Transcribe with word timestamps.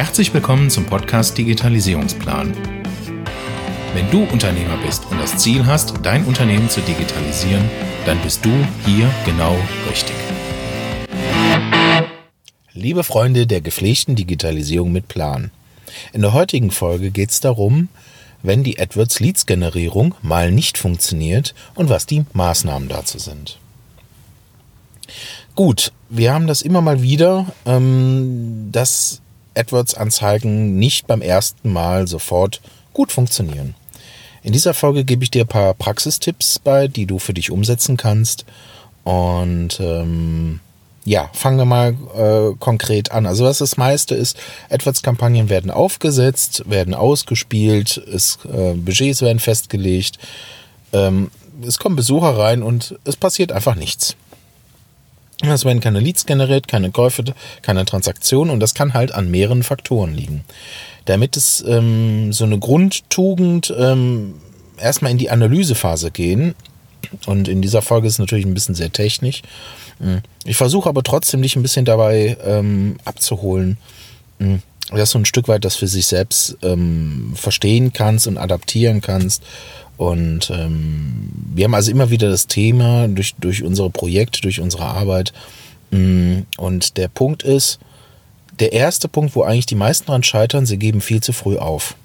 Herzlich 0.00 0.32
willkommen 0.32 0.70
zum 0.70 0.86
Podcast 0.86 1.36
Digitalisierungsplan. 1.36 2.54
Wenn 3.92 4.10
du 4.10 4.22
Unternehmer 4.32 4.78
bist 4.78 5.04
und 5.10 5.20
das 5.20 5.36
Ziel 5.36 5.66
hast, 5.66 5.92
dein 6.02 6.24
Unternehmen 6.24 6.70
zu 6.70 6.80
digitalisieren, 6.80 7.68
dann 8.06 8.18
bist 8.22 8.42
du 8.42 8.48
hier 8.86 9.10
genau 9.26 9.54
richtig. 9.90 10.16
Liebe 12.72 13.04
Freunde 13.04 13.46
der 13.46 13.60
gepflegten 13.60 14.16
Digitalisierung 14.16 14.90
mit 14.90 15.06
Plan. 15.06 15.50
In 16.14 16.22
der 16.22 16.32
heutigen 16.32 16.70
Folge 16.70 17.10
geht 17.10 17.32
es 17.32 17.40
darum, 17.40 17.90
wenn 18.42 18.64
die 18.64 18.80
AdWords 18.80 19.20
Leads 19.20 19.44
Generierung 19.44 20.14
mal 20.22 20.50
nicht 20.50 20.78
funktioniert 20.78 21.54
und 21.74 21.90
was 21.90 22.06
die 22.06 22.24
Maßnahmen 22.32 22.88
dazu 22.88 23.18
sind. 23.18 23.58
Gut, 25.54 25.92
wir 26.08 26.32
haben 26.32 26.46
das 26.46 26.62
immer 26.62 26.80
mal 26.80 27.02
wieder, 27.02 27.52
ähm, 27.66 28.70
dass 28.72 29.20
AdWords-Anzeigen 29.60 30.78
nicht 30.78 31.06
beim 31.06 31.22
ersten 31.22 31.72
Mal 31.72 32.06
sofort 32.06 32.60
gut 32.92 33.12
funktionieren. 33.12 33.74
In 34.42 34.52
dieser 34.52 34.74
Folge 34.74 35.04
gebe 35.04 35.22
ich 35.22 35.30
dir 35.30 35.44
ein 35.44 35.48
paar 35.48 35.74
Praxistipps 35.74 36.58
bei, 36.58 36.88
die 36.88 37.06
du 37.06 37.18
für 37.18 37.34
dich 37.34 37.50
umsetzen 37.50 37.96
kannst. 37.96 38.44
Und 39.04 39.78
ähm, 39.80 40.60
ja, 41.04 41.30
fangen 41.32 41.58
wir 41.58 41.64
mal 41.64 41.94
äh, 42.16 42.56
konkret 42.58 43.12
an. 43.12 43.26
Also 43.26 43.44
was 43.44 43.58
das 43.58 43.76
meiste 43.76 44.14
ist, 44.14 44.38
AdWords-Kampagnen 44.70 45.48
werden 45.48 45.70
aufgesetzt, 45.70 46.64
werden 46.66 46.94
ausgespielt, 46.94 47.96
es, 47.96 48.38
äh, 48.44 48.74
Budgets 48.74 49.22
werden 49.22 49.40
festgelegt, 49.40 50.18
ähm, 50.92 51.30
es 51.66 51.78
kommen 51.78 51.96
Besucher 51.96 52.38
rein 52.38 52.62
und 52.62 52.98
es 53.04 53.16
passiert 53.16 53.52
einfach 53.52 53.74
nichts. 53.74 54.16
Es 55.42 55.64
werden 55.64 55.80
keine 55.80 56.00
Leads 56.00 56.26
generiert, 56.26 56.68
keine 56.68 56.90
Käufe, 56.90 57.24
keine 57.62 57.84
Transaktionen 57.84 58.52
und 58.52 58.60
das 58.60 58.74
kann 58.74 58.94
halt 58.94 59.12
an 59.12 59.30
mehreren 59.30 59.62
Faktoren 59.62 60.14
liegen. 60.14 60.44
Damit 61.06 61.36
es 61.36 61.64
ähm, 61.66 62.32
so 62.32 62.44
eine 62.44 62.58
Grundtugend 62.58 63.72
ähm, 63.76 64.34
erstmal 64.76 65.10
in 65.10 65.18
die 65.18 65.30
Analysephase 65.30 66.10
gehen, 66.10 66.54
und 67.26 67.48
in 67.48 67.62
dieser 67.62 67.82
Folge 67.82 68.06
ist 68.06 68.14
es 68.14 68.18
natürlich 68.18 68.46
ein 68.46 68.54
bisschen 68.54 68.74
sehr 68.74 68.92
technisch. 68.92 69.42
Hm. 69.98 70.20
Ich 70.44 70.56
versuche 70.56 70.88
aber 70.88 71.02
trotzdem 71.02 71.42
dich 71.42 71.56
ein 71.56 71.62
bisschen 71.62 71.84
dabei 71.84 72.36
ähm, 72.44 72.96
abzuholen, 73.04 73.78
hm, 74.38 74.62
dass 74.90 75.12
du 75.12 75.18
ein 75.18 75.24
Stück 75.24 75.48
weit 75.48 75.64
das 75.64 75.76
für 75.76 75.88
sich 75.88 76.06
selbst 76.06 76.56
ähm, 76.62 77.32
verstehen 77.34 77.92
kannst 77.92 78.26
und 78.26 78.38
adaptieren 78.38 79.00
kannst 79.00 79.42
und 80.00 80.48
ähm, 80.48 81.28
wir 81.54 81.64
haben 81.64 81.74
also 81.74 81.90
immer 81.90 82.08
wieder 82.08 82.30
das 82.30 82.46
Thema 82.46 83.06
durch, 83.06 83.34
durch 83.34 83.62
unsere 83.62 83.90
Projekte, 83.90 84.40
durch 84.40 84.58
unsere 84.58 84.86
Arbeit. 84.86 85.34
Mm, 85.90 86.38
und 86.56 86.96
der 86.96 87.08
Punkt 87.08 87.42
ist, 87.42 87.78
der 88.60 88.72
erste 88.72 89.08
Punkt, 89.08 89.36
wo 89.36 89.42
eigentlich 89.42 89.66
die 89.66 89.74
meisten 89.74 90.06
dran 90.06 90.22
scheitern, 90.22 90.64
sie 90.64 90.78
geben 90.78 91.02
viel 91.02 91.22
zu 91.22 91.34
früh 91.34 91.58
auf. 91.58 91.96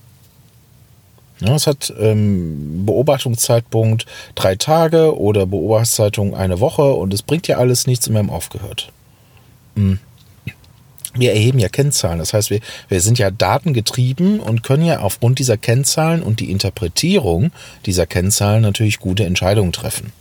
Ja, 1.39 1.55
es 1.55 1.67
hat 1.67 1.93
ähm, 1.97 2.85
Beobachtungszeitpunkt 2.85 4.05
drei 4.35 4.57
Tage 4.57 5.17
oder 5.17 5.45
Beobachtungszeitung 5.45 6.35
eine 6.35 6.59
Woche 6.59 6.95
und 6.95 7.13
es 7.13 7.21
bringt 7.21 7.47
ja 7.47 7.59
alles 7.59 7.87
nichts 7.87 8.09
und 8.09 8.15
wir 8.15 8.19
haben 8.19 8.29
aufgehört. 8.29 8.91
Mhm 9.75 9.99
wir 11.15 11.33
erheben 11.33 11.59
ja 11.59 11.69
Kennzahlen. 11.69 12.19
Das 12.19 12.33
heißt, 12.33 12.49
wir, 12.49 12.59
wir 12.89 13.01
sind 13.01 13.17
ja 13.17 13.31
datengetrieben 13.31 14.39
und 14.39 14.63
können 14.63 14.85
ja 14.85 14.99
aufgrund 14.99 15.39
dieser 15.39 15.57
Kennzahlen 15.57 16.21
und 16.21 16.39
die 16.39 16.51
Interpretierung 16.51 17.51
dieser 17.85 18.05
Kennzahlen 18.05 18.61
natürlich 18.61 18.99
gute 18.99 19.25
Entscheidungen 19.25 19.71
treffen. 19.71 20.11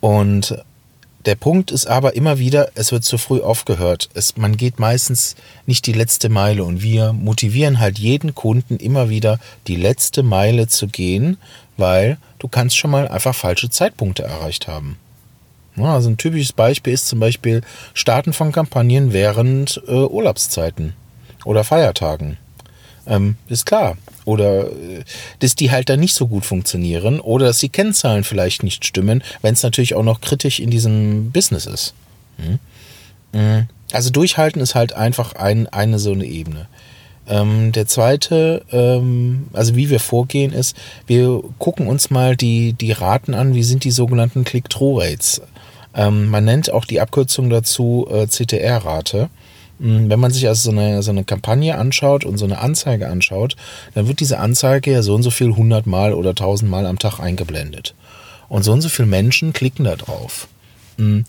Und 0.00 0.56
der 1.26 1.34
Punkt 1.34 1.72
ist 1.72 1.86
aber 1.86 2.14
immer 2.14 2.38
wieder, 2.38 2.70
es 2.76 2.92
wird 2.92 3.02
zu 3.02 3.18
früh 3.18 3.40
aufgehört. 3.40 4.08
Es, 4.14 4.36
man 4.36 4.56
geht 4.56 4.78
meistens 4.78 5.34
nicht 5.66 5.86
die 5.86 5.92
letzte 5.92 6.28
Meile 6.28 6.62
und 6.62 6.82
wir 6.82 7.12
motivieren 7.12 7.80
halt 7.80 7.98
jeden 7.98 8.34
Kunden 8.34 8.76
immer 8.76 9.08
wieder, 9.08 9.40
die 9.66 9.74
letzte 9.74 10.22
Meile 10.22 10.68
zu 10.68 10.86
gehen, 10.86 11.36
weil 11.76 12.18
du 12.38 12.46
kannst 12.46 12.76
schon 12.76 12.92
mal 12.92 13.08
einfach 13.08 13.34
falsche 13.34 13.70
Zeitpunkte 13.70 14.22
erreicht 14.22 14.68
haben. 14.68 14.98
Also 15.84 16.08
ein 16.08 16.16
typisches 16.16 16.52
Beispiel 16.52 16.92
ist 16.92 17.06
zum 17.06 17.20
Beispiel 17.20 17.62
Starten 17.94 18.32
von 18.32 18.52
Kampagnen 18.52 19.12
während 19.12 19.82
äh, 19.86 19.92
Urlaubszeiten 19.92 20.94
oder 21.44 21.64
Feiertagen. 21.64 22.38
Ähm, 23.06 23.36
ist 23.48 23.66
klar. 23.66 23.96
Oder 24.24 24.66
äh, 24.66 25.04
dass 25.40 25.54
die 25.54 25.70
halt 25.70 25.88
dann 25.88 26.00
nicht 26.00 26.14
so 26.14 26.26
gut 26.26 26.44
funktionieren 26.44 27.20
oder 27.20 27.46
dass 27.46 27.58
die 27.58 27.68
Kennzahlen 27.68 28.24
vielleicht 28.24 28.62
nicht 28.62 28.84
stimmen, 28.84 29.22
wenn 29.42 29.54
es 29.54 29.62
natürlich 29.62 29.94
auch 29.94 30.02
noch 30.02 30.20
kritisch 30.20 30.60
in 30.60 30.70
diesem 30.70 31.30
Business 31.30 31.66
ist. 31.66 31.94
Hm? 32.38 32.58
hm. 33.32 33.68
Also 33.92 34.10
durchhalten 34.10 34.60
ist 34.60 34.74
halt 34.74 34.94
einfach 34.94 35.34
ein, 35.34 35.68
eine 35.68 35.98
so 36.00 36.12
eine 36.12 36.26
Ebene. 36.26 36.66
Ähm, 37.28 37.72
der 37.72 37.86
zweite, 37.86 38.64
ähm, 38.72 39.46
also 39.52 39.76
wie 39.76 39.90
wir 39.90 40.00
vorgehen, 40.00 40.52
ist, 40.52 40.76
wir 41.06 41.42
gucken 41.58 41.86
uns 41.86 42.10
mal 42.10 42.36
die, 42.36 42.72
die 42.72 42.92
Raten 42.92 43.34
an, 43.34 43.54
wie 43.54 43.62
sind 43.62 43.84
die 43.84 43.90
sogenannten 43.90 44.44
Click-Through-Rates. 44.44 45.42
Ähm, 45.96 46.28
man 46.28 46.44
nennt 46.44 46.70
auch 46.70 46.84
die 46.84 47.00
Abkürzung 47.00 47.50
dazu 47.50 48.06
äh, 48.10 48.26
CTR-Rate. 48.26 49.30
Hm, 49.80 50.10
wenn 50.10 50.20
man 50.20 50.30
sich 50.30 50.46
also 50.46 50.70
so 50.70 50.76
eine, 50.76 51.02
so 51.02 51.10
eine 51.10 51.24
Kampagne 51.24 51.76
anschaut 51.76 52.24
und 52.24 52.38
so 52.38 52.44
eine 52.44 52.58
Anzeige 52.58 53.08
anschaut, 53.08 53.56
dann 53.94 54.06
wird 54.06 54.20
diese 54.20 54.38
Anzeige 54.38 54.92
ja 54.92 55.02
so 55.02 55.14
und 55.14 55.22
so 55.22 55.30
viel 55.30 55.48
100 55.48 55.86
Mal 55.86 56.12
oder 56.12 56.30
1000 56.30 56.70
Mal 56.70 56.86
am 56.86 56.98
Tag 56.98 57.18
eingeblendet. 57.18 57.94
Und 58.48 58.62
so 58.62 58.72
und 58.72 58.82
so 58.82 58.88
viele 58.88 59.08
Menschen 59.08 59.52
klicken 59.52 59.84
da 59.84 59.96
drauf. 59.96 60.48
Hm, 60.98 61.24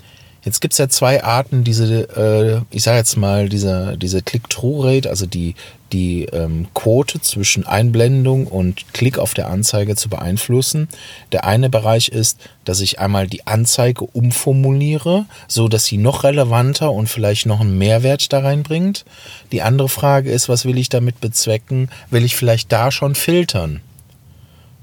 Jetzt 0.47 0.62
gibt 0.62 0.75
es 0.75 0.78
ja 0.78 0.88
zwei 0.88 1.25
Arten, 1.25 1.66
diese, 1.66 2.08
äh, 2.16 2.62
ich 2.74 2.84
sage 2.84 3.00
jetzt 3.00 3.18
mal, 3.18 3.50
diese, 3.50 3.97
diese 3.97 4.22
Click-Through-Rate, 4.22 5.09
also 5.09 5.25
die, 5.25 5.56
die 5.91 6.24
ähm, 6.31 6.68
Quote 6.74 7.19
zwischen 7.19 7.68
Einblendung 7.68 8.47
und 8.47 8.94
Klick 8.94 9.19
auf 9.19 9.34
der 9.34 9.50
Anzeige 9.50 9.97
zu 9.97 10.07
beeinflussen. 10.07 10.88
Der 11.34 11.44
eine 11.44 11.69
Bereich 11.69 12.07
ist, 12.07 12.40
dass 12.63 12.80
ich 12.80 12.97
einmal 12.97 13.28
die 13.28 13.46
Anzeige 13.46 14.06
umformuliere, 14.06 15.25
so 15.50 15.68
dass 15.68 15.84
sie 15.84 15.97
noch 15.97 16.24
relevanter 16.24 16.94
und 16.94 17.09
vielleicht 17.09 17.46
noch 17.46 17.59
einen 17.59 17.78
Mehrwert 17.78 18.31
da 18.31 18.40
reinbringt. 18.40 19.03
Die 19.52 19.62
andere 19.62 19.90
Frage 19.90 20.31
ist, 20.31 20.47
was 20.47 20.63
will 20.63 20.78
ich 20.78 20.88
damit 20.88 21.19
bezwecken? 21.19 21.90
Will 22.09 22.24
ich 22.24 22.38
vielleicht 22.38 22.72
da 22.72 22.90
schon 22.90 23.16
filtern? 23.16 23.81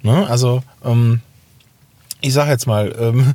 Ne? 0.02 0.26
Also, 0.28 0.62
ähm, 0.84 1.22
ich 2.20 2.34
sage 2.34 2.50
jetzt 2.50 2.66
mal, 2.66 2.94
ähm, 3.00 3.32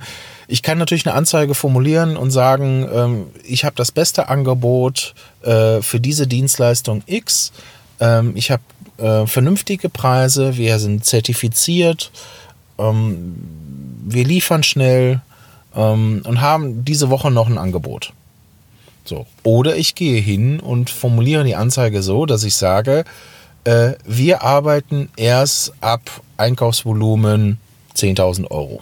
ich 0.51 0.63
kann 0.63 0.79
natürlich 0.79 1.05
eine 1.05 1.15
Anzeige 1.15 1.53
formulieren 1.53 2.17
und 2.17 2.31
sagen, 2.31 2.87
ähm, 2.91 3.27
ich 3.43 3.65
habe 3.65 3.75
das 3.75 3.91
beste 3.91 4.29
Angebot 4.29 5.13
äh, 5.43 5.81
für 5.81 5.99
diese 5.99 6.25
Dienstleistung 6.25 7.03
X. 7.05 7.51
Ähm, 7.99 8.31
ich 8.35 8.49
habe 8.49 8.63
äh, 8.97 9.27
vernünftige 9.27 9.89
Preise, 9.89 10.57
wir 10.57 10.79
sind 10.79 11.05
zertifiziert, 11.05 12.11
ähm, 12.79 13.35
wir 14.05 14.25
liefern 14.25 14.63
schnell 14.63 15.21
ähm, 15.75 16.23
und 16.25 16.41
haben 16.41 16.83
diese 16.83 17.11
Woche 17.11 17.29
noch 17.29 17.47
ein 17.47 17.59
Angebot. 17.59 18.11
So. 19.05 19.27
Oder 19.43 19.75
ich 19.75 19.93
gehe 19.93 20.19
hin 20.19 20.59
und 20.59 20.89
formuliere 20.89 21.43
die 21.43 21.55
Anzeige 21.55 22.01
so, 22.01 22.25
dass 22.25 22.43
ich 22.43 22.55
sage, 22.55 23.05
äh, 23.65 23.91
wir 24.03 24.41
arbeiten 24.41 25.09
erst 25.15 25.73
ab 25.79 26.01
Einkaufsvolumen 26.37 27.59
10.000 27.95 28.49
Euro 28.49 28.81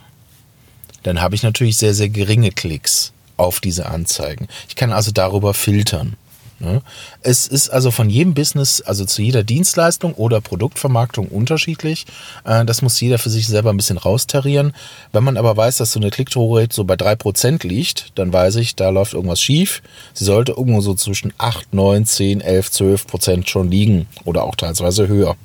dann 1.08 1.22
habe 1.22 1.36
ich 1.36 1.44
natürlich 1.44 1.78
sehr, 1.78 1.94
sehr 1.94 2.10
geringe 2.10 2.52
Klicks 2.52 3.14
auf 3.38 3.62
diese 3.62 3.86
Anzeigen. 3.86 4.48
Ich 4.68 4.76
kann 4.76 4.92
also 4.92 5.12
darüber 5.12 5.54
filtern. 5.54 6.18
Ne? 6.60 6.82
Es 7.22 7.48
ist 7.48 7.70
also 7.70 7.92
von 7.92 8.10
jedem 8.10 8.34
Business, 8.34 8.82
also 8.82 9.06
zu 9.06 9.22
jeder 9.22 9.44
Dienstleistung 9.44 10.16
oder 10.16 10.42
Produktvermarktung 10.42 11.28
unterschiedlich. 11.28 12.08
Äh, 12.44 12.66
das 12.66 12.82
muss 12.82 13.00
jeder 13.00 13.20
für 13.20 13.30
sich 13.30 13.48
selber 13.48 13.70
ein 13.70 13.78
bisschen 13.78 13.98
raustarieren. 13.98 14.74
Wenn 15.14 15.24
man 15.24 15.38
aber 15.38 15.56
weiß, 15.56 15.78
dass 15.78 15.94
so 15.94 16.00
eine 16.00 16.10
Click-Through-Rate 16.10 16.76
so 16.76 16.84
bei 16.84 16.96
3% 16.96 17.66
liegt, 17.66 18.12
dann 18.16 18.34
weiß 18.34 18.56
ich, 18.56 18.76
da 18.76 18.90
läuft 18.90 19.14
irgendwas 19.14 19.42
schief. 19.42 19.82
Sie 20.14 20.26
sollte 20.26 20.54
irgendwo 20.54 20.82
so 20.82 20.94
zwischen 20.94 21.32
8, 21.38 21.74
9, 21.74 22.06
10, 22.06 22.42
11, 22.42 22.68
12% 22.70 23.48
schon 23.48 23.72
liegen 23.72 24.08
oder 24.26 24.44
auch 24.44 24.56
teilweise 24.56 25.08
höher. 25.08 25.38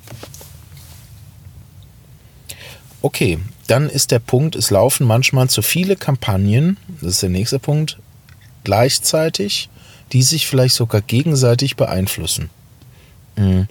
Okay, 3.01 3.39
dann 3.73 3.89
ist 3.89 4.11
der 4.11 4.19
Punkt, 4.19 4.55
es 4.55 4.69
laufen 4.69 5.07
manchmal 5.07 5.49
zu 5.49 5.63
viele 5.63 5.95
Kampagnen, 5.95 6.77
das 7.01 7.13
ist 7.13 7.23
der 7.23 7.31
nächste 7.31 7.57
Punkt, 7.57 7.97
gleichzeitig, 8.63 9.67
die 10.11 10.21
sich 10.21 10.45
vielleicht 10.45 10.75
sogar 10.75 11.01
gegenseitig 11.01 11.75
beeinflussen. 11.75 12.51
Mhm. 13.35 13.67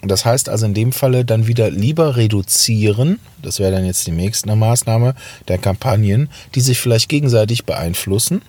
Das 0.00 0.24
heißt 0.24 0.48
also 0.48 0.64
in 0.64 0.72
dem 0.72 0.90
Falle 0.90 1.26
dann 1.26 1.46
wieder 1.46 1.70
lieber 1.70 2.16
reduzieren, 2.16 3.18
das 3.42 3.60
wäre 3.60 3.72
dann 3.72 3.84
jetzt 3.84 4.06
die 4.06 4.12
nächste 4.12 4.56
Maßnahme 4.56 5.14
der 5.48 5.58
Kampagnen, 5.58 6.30
die 6.54 6.62
sich 6.62 6.80
vielleicht 6.80 7.10
gegenseitig 7.10 7.66
beeinflussen, 7.66 8.40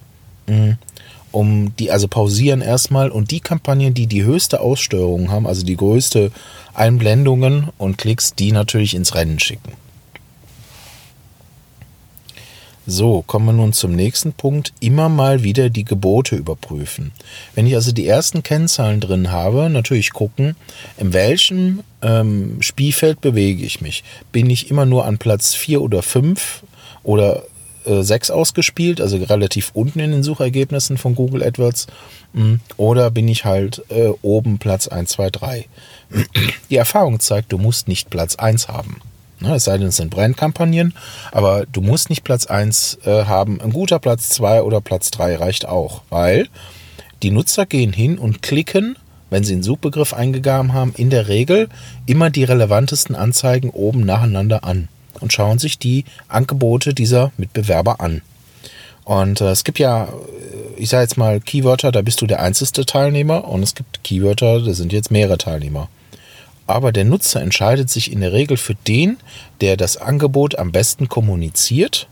mhm. 0.48 0.78
um 1.34 1.75
die 1.75 1.92
also 1.92 2.07
pausieren 2.07 2.62
erstmal 2.62 3.10
und 3.10 3.31
die 3.31 3.42
Kampagnen, 3.42 3.94
die 3.94 4.07
die 4.07 4.24
höchste 4.24 4.62
Aussteuerung 4.62 5.31
haben, 5.31 5.48
also 5.48 5.66
die 5.66 5.75
größte 5.75 6.31
Einblendungen 6.74 7.72
und 7.78 7.98
Klicks, 7.98 8.36
die 8.36 8.54
natürlich 8.54 8.95
ins 8.95 9.16
Rennen 9.16 9.39
schicken. 9.39 9.74
So, 12.89 13.22
kommen 13.22 13.48
wir 13.48 13.51
nun 13.51 13.74
zum 13.74 13.92
nächsten 13.92 14.31
Punkt. 14.31 14.72
Immer 14.80 15.10
mal 15.10 15.44
wieder 15.44 15.69
die 15.69 15.84
Gebote 15.84 16.38
überprüfen. 16.38 17.12
Wenn 17.54 17.68
ich 17.68 17.75
also 17.75 17.92
die 17.92 18.07
ersten 18.07 18.44
Kennzahlen 18.44 19.01
drin 19.01 19.30
habe, 19.30 19.69
natürlich 19.69 20.13
gucken, 20.13 20.56
in 20.95 21.12
welchem 21.12 21.84
ähm, 22.01 22.62
Spielfeld 22.62 23.19
bewege 23.19 23.66
ich 23.66 23.81
mich. 23.81 24.06
Bin 24.31 24.50
ich 24.50 24.72
immer 24.72 24.86
nur 24.86 25.04
an 25.04 25.18
Platz 25.18 25.54
4 25.54 25.81
oder 25.81 26.01
5 26.01 26.63
oder 27.04 27.44
äh, 27.84 28.04
6 28.04 28.31
ausgespielt, 28.31 29.01
also 29.01 29.18
relativ 29.18 29.72
unten 29.74 30.00
in 30.00 30.12
den 30.12 30.24
Suchergebnissen 30.24 30.98
von 30.98 31.13
Google 31.13 31.44
AdWords, 31.44 31.88
hm, 32.34 32.62
oder 32.78 33.12
bin 33.12 33.28
ich 33.28 33.44
halt 33.44 33.84
äh, 33.89 34.12
oben 34.22 34.60
Platz 34.60 34.88
1, 34.88 35.10
2, 35.10 35.30
3. 35.30 35.66
Die 36.69 36.78
Erfahrung 36.78 37.19
zeigt, 37.19 37.51
du 37.51 37.57
musst 37.57 37.89
nicht 37.89 38.10
Platz 38.10 38.38
1 38.38 38.69
haben. 38.69 39.01
Ne, 39.39 39.56
es 39.56 39.66
sei 39.66 39.78
denn, 39.78 39.88
es 39.88 39.98
sind 39.98 40.10
Brandkampagnen, 40.10 40.94
aber 41.31 41.66
du 41.72 41.81
musst 41.81 42.10
nicht 42.10 42.24
Platz 42.24 42.48
1 42.48 43.00
äh, 43.06 43.25
haben. 43.25 43.62
Ein 43.62 43.72
guter 43.72 44.00
Platz 44.00 44.30
2 44.30 44.63
oder 44.63 44.81
Platz 44.81 45.12
3 45.12 45.36
reicht 45.36 45.68
auch, 45.68 46.01
weil 46.10 46.48
die 47.22 47.30
Nutzer 47.30 47.68
gehen 47.68 47.94
hin 47.94 48.18
und 48.18 48.42
klicken, 48.42 48.98
wenn 49.30 49.44
sie 49.44 49.54
einen 49.54 49.63
Suchbegriff 49.63 50.13
eingegeben 50.13 50.74
haben, 50.74 50.94
in 50.98 51.12
der 51.12 51.28
Regel 51.28 51.69
immer 52.07 52.31
die 52.31 52.45
relevantesten 52.45 53.16
Anzeigen 53.16 53.69
oben 53.69 54.06
nacheinander 54.06 54.63
an 54.63 54.88
und 55.19 55.34
schauen 55.34 55.60
sich 55.60 55.78
die 55.78 56.06
Angebote 56.28 56.95
dieser 56.95 57.31
Mitbewerber 57.38 58.01
an. 58.01 58.24
Und 59.04 59.42
äh, 59.42 59.51
es 59.51 59.63
gibt 59.63 59.78
ja, 59.78 60.06
äh, 60.06 60.07
ich 60.78 60.89
sage 60.89 61.04
jetzt 61.04 61.18
mal 61.18 61.39
Keywörter, 61.42 61.92
da 61.92 62.01
bist 62.01 62.22
du 62.22 62.25
der 62.25 62.42
einzige 62.42 62.86
Teilnehmer 62.86 63.48
und 63.48 63.62
es 63.62 63.75
gibt 63.75 64.04
Keywörter, 64.04 64.62
da 64.62 64.74
sind 64.74 64.92
jetzt 64.94 65.12
mehrere 65.12 65.38
Teilnehmer 65.38 65.89
aber 66.67 66.91
der 66.91 67.05
Nutzer 67.05 67.41
entscheidet 67.41 67.89
sich 67.89 68.11
in 68.11 68.21
der 68.21 68.33
Regel 68.33 68.57
für 68.57 68.75
den, 68.75 69.17
der 69.61 69.77
das 69.77 69.97
Angebot 69.97 70.57
am 70.57 70.71
besten 70.71 71.07
kommuniziert 71.09 72.07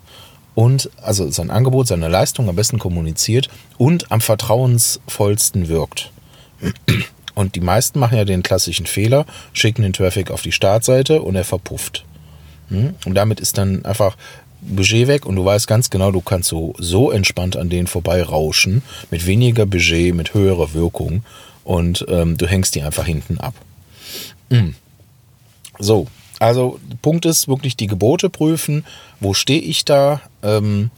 und 0.56 0.90
also 1.02 1.30
sein 1.30 1.52
Angebot, 1.52 1.88
seine 1.88 2.08
Leistung 2.08 2.50
am 2.50 2.56
besten 2.56 2.80
kommuniziert 2.80 3.50
und 3.78 4.12
am 4.12 4.22
vertrauensvollsten 4.22 5.68
wirkt. 5.68 6.12
Und 7.36 7.56
die 7.56 7.62
meisten 7.62 8.00
machen 8.00 8.18
ja 8.18 8.24
den 8.24 8.44
klassischen 8.44 8.86
Fehler, 8.86 9.26
schicken 9.52 9.82
den 9.82 9.92
Traffic 9.92 10.32
auf 10.32 10.42
die 10.42 10.54
Startseite 10.54 11.22
und 11.22 11.36
er 11.36 11.44
verpufft. 11.44 12.06
Hm? 12.70 12.96
Und 13.06 13.14
damit 13.16 13.42
ist 13.42 13.58
dann 13.58 13.84
einfach 13.84 14.16
Budget 14.62 15.08
weg 15.08 15.26
und 15.26 15.36
du 15.36 15.46
weißt 15.46 15.68
ganz 15.68 15.90
genau, 15.90 16.12
du 16.12 16.22
kannst 16.22 16.50
so, 16.50 16.74
so 16.78 17.12
entspannt 17.12 17.58
an 17.58 17.70
denen 17.70 17.88
vorbei 17.88 18.24
rauschen, 18.24 18.82
mit 19.12 19.28
weniger 19.28 19.66
Budget, 19.66 20.16
mit 20.16 20.34
höherer 20.34 20.74
Wirkung 20.74 21.24
und 21.66 22.06
ähm, 22.08 22.38
du 22.38 22.48
hängst 22.48 22.74
die 22.76 22.82
einfach 22.82 23.06
hinten 23.06 23.38
ab. 23.38 23.54
Mhm. 24.50 24.76
So, 25.80 26.08
also 26.40 26.80
Punkt 27.02 27.26
ist 27.26 27.48
wirklich 27.48 27.76
die 27.76 27.88
Gebote 27.88 28.30
prüfen. 28.30 28.86
Wo 29.20 29.34
stehe 29.34 29.62
ich 29.62 29.86
da? 29.86 30.22
Ähm, 30.44 30.92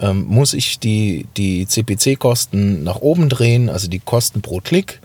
ähm, 0.00 0.26
muss 0.26 0.54
ich 0.54 0.78
die, 0.78 1.26
die 1.36 1.66
CPC-Kosten 1.66 2.82
nach 2.82 2.96
oben 2.96 3.28
drehen, 3.28 3.68
also 3.68 3.88
die 3.88 4.00
Kosten 4.00 4.42
pro 4.42 4.60
Klick? 4.60 5.00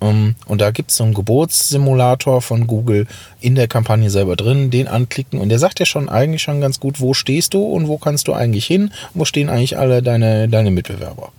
Ähm, 0.00 0.34
und 0.46 0.60
da 0.60 0.70
gibt 0.70 0.90
es 0.90 0.96
so 0.98 1.04
einen 1.04 1.14
Geburtssimulator 1.14 2.42
von 2.42 2.66
Google 2.66 3.06
in 3.40 3.54
der 3.54 3.68
Kampagne 3.68 4.10
selber 4.10 4.36
drin, 4.36 4.70
den 4.70 4.88
anklicken 4.88 5.40
und 5.40 5.48
der 5.48 5.58
sagt 5.58 5.80
ja 5.80 5.86
schon 5.86 6.08
eigentlich 6.08 6.42
schon 6.42 6.60
ganz 6.60 6.80
gut, 6.80 7.00
wo 7.00 7.14
stehst 7.14 7.54
du 7.54 7.62
und 7.62 7.88
wo 7.88 7.98
kannst 7.98 8.28
du 8.28 8.32
eigentlich 8.32 8.66
hin, 8.66 8.92
wo 9.14 9.24
stehen 9.24 9.48
eigentlich 9.48 9.78
alle 9.78 10.02
deine, 10.02 10.48
deine 10.48 10.70
Mitbewerber. 10.70 11.32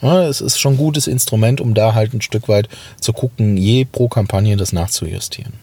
Ja, 0.00 0.28
es 0.28 0.40
ist 0.40 0.58
schon 0.58 0.74
ein 0.74 0.78
gutes 0.78 1.06
Instrument, 1.06 1.60
um 1.60 1.74
da 1.74 1.94
halt 1.94 2.14
ein 2.14 2.22
Stück 2.22 2.48
weit 2.48 2.68
zu 3.00 3.12
gucken, 3.12 3.56
je 3.56 3.84
pro 3.84 4.08
Kampagne 4.08 4.56
das 4.56 4.72
nachzujustieren. 4.72 5.54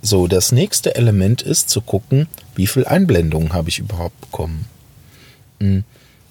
So, 0.00 0.28
das 0.28 0.52
nächste 0.52 0.94
Element 0.94 1.42
ist 1.42 1.68
zu 1.68 1.80
gucken, 1.80 2.28
wie 2.54 2.68
viel 2.68 2.84
Einblendungen 2.84 3.52
habe 3.52 3.68
ich 3.68 3.80
überhaupt 3.80 4.20
bekommen. 4.20 4.66
Hm. 5.60 5.84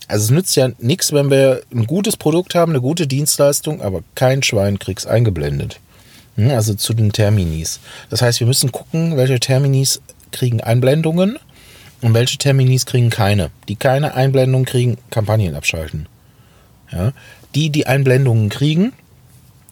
Also 0.07 0.25
es 0.25 0.31
nützt 0.31 0.55
ja 0.55 0.69
nichts, 0.79 1.11
wenn 1.11 1.29
wir 1.29 1.61
ein 1.73 1.85
gutes 1.85 2.15
Produkt 2.15 2.55
haben, 2.55 2.71
eine 2.71 2.81
gute 2.81 3.07
Dienstleistung, 3.07 3.81
aber 3.81 4.03
kein 4.15 4.41
Schwein 4.41 4.79
kriegt 4.79 5.01
es 5.01 5.05
eingeblendet. 5.05 5.81
Hm, 6.35 6.51
also 6.51 6.75
zu 6.75 6.93
den 6.93 7.11
Terminis. 7.11 7.81
Das 8.09 8.21
heißt, 8.21 8.39
wir 8.39 8.47
müssen 8.47 8.71
gucken, 8.71 9.17
welche 9.17 9.39
Terminis 9.39 10.01
kriegen 10.31 10.61
Einblendungen 10.61 11.37
und 12.01 12.13
welche 12.13 12.37
Terminis 12.37 12.85
kriegen 12.85 13.09
keine? 13.09 13.49
Die 13.67 13.75
keine 13.75 14.13
Einblendung 14.13 14.65
kriegen, 14.65 14.97
Kampagnen 15.09 15.55
abschalten. 15.55 16.07
Ja? 16.91 17.13
Die, 17.55 17.69
die 17.69 17.87
Einblendungen 17.87 18.49
kriegen, 18.49 18.93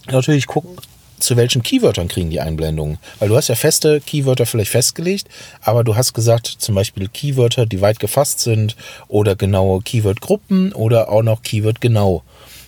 natürlich 0.08 0.48
gucken, 0.48 0.78
zu 1.20 1.38
welchen 1.38 1.64
Keywörtern 1.64 2.08
kriegen 2.08 2.30
die 2.30 2.42
Einblendungen. 2.42 2.98
Weil 3.20 3.30
du 3.30 3.38
hast 3.38 3.48
ja 3.48 3.56
feste 3.56 4.02
Keywörter 4.02 4.46
vielleicht 4.46 4.72
festgelegt, 4.72 5.28
aber 5.62 5.84
du 5.84 5.96
hast 5.96 6.14
gesagt, 6.14 6.48
zum 6.48 6.76
Beispiel 6.76 7.08
Keywörter, 7.08 7.66
die 7.66 7.82
weit 7.82 8.00
gefasst 8.00 8.42
sind 8.42 8.76
oder 9.08 9.36
genaue 9.36 9.82
Keyword-Gruppen 9.82 10.74
oder 10.74 11.10
auch 11.10 11.24
noch 11.24 11.42
Keyword 11.42 11.82
genau. 11.82 12.24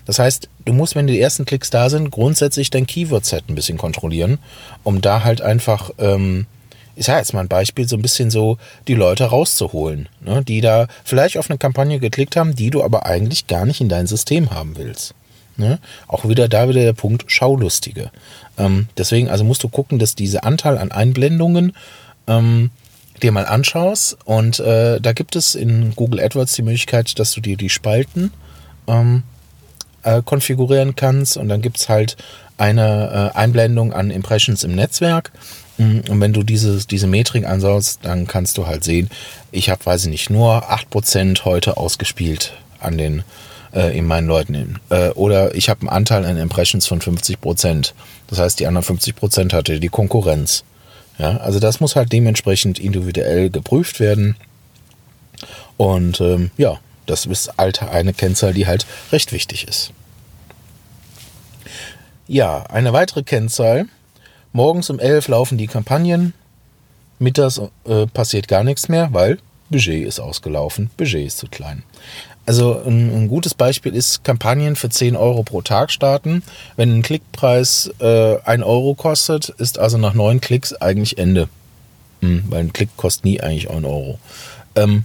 Das 0.05 0.19
heißt, 0.19 0.47
du 0.63 0.73
musst, 0.73 0.95
wenn 0.95 1.07
die 1.07 1.19
ersten 1.19 1.45
Klicks 1.45 1.69
da 1.69 1.89
sind, 1.89 2.11
grundsätzlich 2.11 2.69
dein 2.69 2.87
Keyword-Set 2.87 3.49
ein 3.49 3.55
bisschen 3.55 3.77
kontrollieren, 3.77 4.39
um 4.83 5.01
da 5.01 5.23
halt 5.23 5.41
einfach 5.41 5.91
ähm, 5.97 6.45
ich 6.97 7.05
sage 7.05 7.19
jetzt 7.19 7.33
mal 7.33 7.41
ein 7.41 7.47
Beispiel, 7.47 7.87
so 7.87 7.95
ein 7.95 8.01
bisschen 8.01 8.31
so 8.31 8.57
die 8.87 8.95
Leute 8.95 9.25
rauszuholen, 9.25 10.09
ne, 10.19 10.43
die 10.43 10.61
da 10.61 10.87
vielleicht 11.03 11.37
auf 11.37 11.49
eine 11.49 11.59
Kampagne 11.59 11.99
geklickt 11.99 12.35
haben, 12.35 12.55
die 12.55 12.71
du 12.71 12.83
aber 12.83 13.05
eigentlich 13.05 13.47
gar 13.47 13.65
nicht 13.65 13.81
in 13.81 13.89
dein 13.89 14.07
System 14.07 14.51
haben 14.51 14.77
willst. 14.77 15.13
Ne? 15.57 15.79
Auch 16.07 16.27
wieder 16.27 16.47
da 16.47 16.69
wieder 16.69 16.81
der 16.81 16.93
Punkt 16.93 17.31
Schaulustige. 17.31 18.11
Ähm, 18.57 18.89
deswegen 18.97 19.29
also 19.29 19.43
musst 19.43 19.63
du 19.63 19.69
gucken, 19.69 19.99
dass 19.99 20.15
diese 20.15 20.43
Anteil 20.43 20.77
an 20.77 20.91
Einblendungen 20.91 21.73
ähm, 22.27 22.71
dir 23.21 23.31
mal 23.31 23.45
anschaust 23.45 24.17
und 24.25 24.59
äh, 24.59 24.99
da 24.99 25.13
gibt 25.13 25.35
es 25.35 25.55
in 25.55 25.95
Google 25.95 26.19
AdWords 26.19 26.53
die 26.53 26.61
Möglichkeit, 26.61 27.17
dass 27.17 27.31
du 27.31 27.41
dir 27.41 27.57
die 27.57 27.69
Spalten 27.69 28.31
ähm, 28.87 29.23
äh, 30.03 30.21
konfigurieren 30.23 30.95
kannst 30.95 31.37
und 31.37 31.49
dann 31.49 31.61
gibt 31.61 31.77
es 31.77 31.89
halt 31.89 32.17
eine 32.57 33.31
äh, 33.33 33.37
Einblendung 33.37 33.93
an 33.93 34.11
Impressions 34.11 34.63
im 34.63 34.75
Netzwerk. 34.75 35.31
Und 35.77 36.19
wenn 36.21 36.33
du 36.33 36.43
diese, 36.43 36.85
diese 36.87 37.07
Metrik 37.07 37.45
anschaust, 37.45 37.99
dann 38.01 38.25
kannst 38.25 38.57
du 38.57 38.65
halt 38.65 38.83
sehen, 38.83 39.09
ich 39.51 39.69
habe, 39.69 39.85
weiß 39.85 40.05
ich 40.05 40.09
nicht, 40.09 40.29
nur 40.29 40.71
8% 40.71 41.45
heute 41.45 41.77
ausgespielt 41.77 42.53
an 42.79 42.97
den 42.97 43.23
äh, 43.73 43.95
in 43.97 44.05
meinen 44.05 44.27
Leuten. 44.27 44.79
Äh, 44.89 45.09
oder 45.09 45.53
ich 45.55 45.69
habe 45.69 45.81
einen 45.81 45.89
Anteil 45.89 46.25
an 46.25 46.37
Impressions 46.37 46.87
von 46.87 46.99
50%. 46.99 47.93
Das 48.27 48.39
heißt, 48.39 48.59
die 48.59 48.67
anderen 48.67 48.97
50% 48.97 49.53
hatte 49.53 49.79
die 49.79 49.89
Konkurrenz. 49.89 50.63
Ja, 51.19 51.37
also 51.37 51.59
das 51.59 51.79
muss 51.79 51.95
halt 51.95 52.11
dementsprechend 52.11 52.79
individuell 52.79 53.49
geprüft 53.49 53.99
werden. 53.99 54.35
Und 55.77 56.21
ähm, 56.21 56.51
ja, 56.57 56.79
das 57.05 57.25
ist 57.25 57.59
alte 57.59 57.89
eine 57.89 58.13
Kennzahl, 58.13 58.53
die 58.53 58.67
halt 58.67 58.85
recht 59.11 59.31
wichtig 59.31 59.67
ist. 59.67 59.91
Ja, 62.27 62.63
eine 62.63 62.93
weitere 62.93 63.23
Kennzahl 63.23 63.85
Morgens 64.57 64.89
um 64.89 64.97
11 64.97 65.27
laufen 65.27 65.59
die 65.59 65.67
Kampagnen. 65.67 66.33
Mittags 67.19 67.61
äh, 67.85 68.07
passiert 68.07 68.47
gar 68.47 68.63
nichts 68.63 68.89
mehr, 68.89 69.09
weil 69.11 69.37
Budget 69.69 70.07
ist 70.07 70.19
ausgelaufen, 70.19 70.89
Budget 70.97 71.27
ist 71.27 71.37
zu 71.37 71.45
klein. 71.45 71.83
Also 72.47 72.81
ein, 72.83 73.13
ein, 73.13 73.27
gutes 73.27 73.53
Beispiel 73.53 73.93
ist 73.93 74.23
Kampagnen 74.23 74.75
für 74.75 74.89
10 74.89 75.15
Euro 75.15 75.43
pro 75.43 75.61
Tag 75.61 75.91
starten. 75.91 76.41
Wenn 76.75 76.91
ein 76.91 77.01
Klickpreis 77.03 77.91
äh, 77.99 78.39
1 78.45 78.63
Euro 78.63 78.95
kostet, 78.95 79.49
ist 79.49 79.77
also 79.77 79.99
nach 79.99 80.15
9 80.15 80.41
Klicks 80.41 80.73
eigentlich 80.73 81.19
Ende. 81.19 81.49
Hm, 82.21 82.45
weil 82.49 82.61
ein 82.61 82.73
Klick 82.73 82.89
kostet 82.97 83.25
nie 83.25 83.39
eigentlich 83.39 83.69
1 83.69 83.85
Euro. 83.85 84.17
Ähm, 84.73 85.03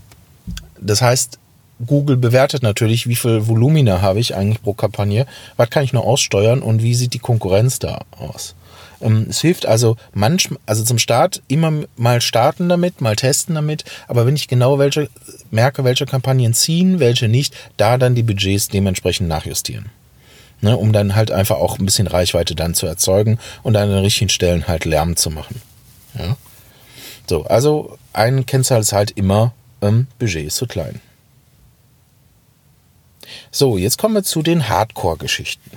das 0.80 1.02
heißt, 1.02 1.38
Google 1.87 2.16
bewertet 2.16 2.62
natürlich, 2.62 3.06
wie 3.06 3.16
viel 3.16 3.47
Volumina 3.47 4.00
habe 4.00 4.18
ich 4.18 4.35
eigentlich 4.35 4.62
pro 4.62 4.73
Kampagne, 4.73 5.26
was 5.59 5.68
kann 5.68 5.85
ich 5.85 5.92
noch 5.92 6.06
aussteuern 6.06 6.62
und 6.62 6.82
wie 6.82 6.94
sieht 6.94 7.12
die 7.12 7.18
Konkurrenz 7.18 7.78
da 7.78 8.00
aus. 8.18 8.54
Ähm, 9.02 9.26
es 9.28 9.40
hilft 9.40 9.66
also 9.66 9.97
manchmal, 10.14 10.59
also 10.66 10.85
zum 10.85 10.99
Start 10.99 11.42
immer 11.49 11.73
mal 11.97 12.21
starten 12.21 12.68
damit, 12.68 13.00
mal 13.00 13.16
testen 13.16 13.54
damit, 13.54 13.85
aber 14.09 14.26
wenn 14.26 14.37
ich 14.37 14.49
genau 14.49 14.78
welche 14.78 15.09
merke, 15.50 15.85
welche 15.85 16.06
Kampagnen 16.06 16.54
ziehen, 16.54 17.00
welche 17.00 17.28
nicht, 17.28 17.54
da 17.76 17.99
dann 17.99 18.14
die 18.14 18.23
Budgets 18.23 18.68
dementsprechend 18.68 19.28
nachjustieren. 19.28 19.90
Ne, 20.61 20.76
um 20.76 20.92
dann 20.92 21.16
halt 21.16 21.32
einfach 21.32 21.56
auch 21.56 21.80
ein 21.80 21.87
bisschen 21.87 22.06
Reichweite 22.06 22.54
dann 22.54 22.75
zu 22.75 22.87
erzeugen 22.87 23.40
und 23.64 23.76
an 23.76 23.88
den 23.88 23.99
richtigen 23.99 24.28
Stellen 24.28 24.68
halt 24.68 24.85
Lärm 24.85 25.16
zu 25.16 25.28
machen. 25.30 25.61
Ja. 26.16 26.37
So, 27.28 27.44
also 27.44 27.99
ein 28.12 28.47
Kennzahl 28.47 28.80
ist 28.80 28.92
halt 28.92 29.11
immer, 29.11 29.54
ähm, 29.80 30.06
Budget 30.21 30.47
ist 30.47 30.56
zu 30.56 30.66
klein. 30.66 31.00
So, 33.50 33.76
jetzt 33.76 33.99
kommen 33.99 34.14
wir 34.14 34.23
zu 34.23 34.42
den 34.42 34.68
Hardcore-Geschichten. 34.68 35.71